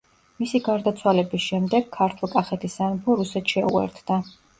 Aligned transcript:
მისი 0.43 0.59
გარდაცვალების 0.67 1.43
შემდეგ 1.49 1.91
ქართლ-კახეთის 1.97 2.79
სამეფო 2.81 3.19
რუსეთს 3.21 3.55
შეუერთდა. 3.59 4.19